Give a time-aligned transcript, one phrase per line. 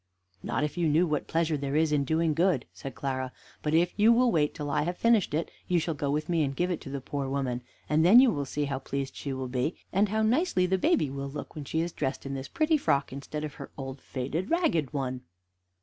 [0.41, 3.93] "Not if you knew what pleasure there is in doing good," said Clara; "but if
[3.99, 6.71] you will wait till I have finished it, you shall go with me and give
[6.71, 9.75] it to the poor woman, and then you will see how pleased she will be,
[9.93, 13.13] and how nicely the baby will look when she is dressed in this pretty frock,
[13.13, 15.21] instead of her old faded, ragged one."